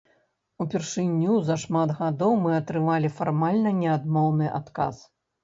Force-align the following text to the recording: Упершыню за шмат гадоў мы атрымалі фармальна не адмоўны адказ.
Упершыню 0.63 1.35
за 1.49 1.57
шмат 1.63 1.89
гадоў 1.99 2.33
мы 2.47 2.51
атрымалі 2.61 3.13
фармальна 3.19 3.77
не 3.83 3.93
адмоўны 3.99 4.51
адказ. 4.59 5.07